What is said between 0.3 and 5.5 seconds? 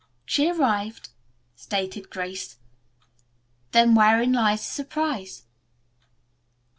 arrived," stated Grace. "Then wherein lies the surprise?"